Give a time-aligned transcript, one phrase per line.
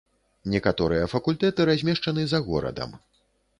[0.53, 2.99] Некаторыя факультэты размешчаны за горадам.